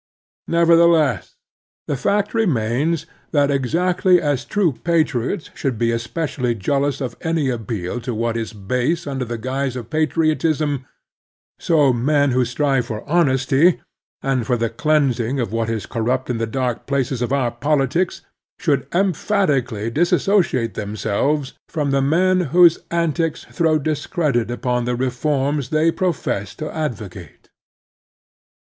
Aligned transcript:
Nevertheless, 0.47 1.35
the 1.85 1.95
fact 1.95 2.33
remains 2.33 3.05
that 3.33 3.51
exactly 3.51 4.19
as 4.19 4.45
true 4.45 4.71
patriots 4.83 5.51
should 5.53 5.77
be 5.77 5.91
especially 5.91 6.55
jealous 6.55 7.01
of 7.01 7.15
any 7.21 7.49
appeal 7.49 8.01
to 8.01 8.15
what 8.15 8.35
is 8.35 8.51
base 8.51 9.05
under 9.05 9.25
the 9.25 9.37
guise 9.37 9.75
of 9.75 9.91
patriotism, 9.91 10.87
so 11.59 11.93
men 11.93 12.31
who 12.31 12.43
strive 12.45 12.87
for 12.87 13.07
honesty, 13.07 13.79
and 14.23 14.47
for 14.47 14.57
the 14.57 14.71
cleansing 14.71 15.39
of 15.39 15.51
what 15.53 15.69
is 15.69 15.85
corrupt 15.85 16.31
in 16.31 16.39
the 16.39 16.47
dark 16.47 16.87
places 16.87 17.21
of 17.21 17.31
our 17.31 17.51
politics, 17.51 18.23
should 18.57 18.87
emphatically 18.95 19.91
disassociate 19.91 20.73
themselves 20.73 21.53
from 21.69 21.91
the 21.91 22.01
men 22.01 22.39
whose 22.49 22.79
antics 22.89 23.45
throw 23.51 23.77
discredit 23.77 24.49
upon 24.49 24.85
the 24.85 24.95
reforms 24.95 25.69
they 25.69 25.91
profess 25.91 26.55
to 26.55 26.75
advocate. 26.75 27.51